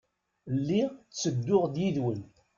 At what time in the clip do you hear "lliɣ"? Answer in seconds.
0.57-0.89